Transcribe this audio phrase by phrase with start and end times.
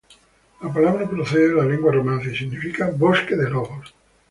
[0.63, 3.93] La palabra procede de la lengua romance y significa "bosque de lobos".